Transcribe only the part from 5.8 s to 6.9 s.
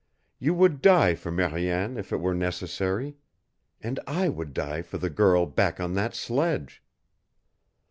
that sledge."